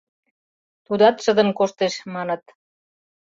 [0.85, 2.43] Тудат шыдын коштеш, маныт.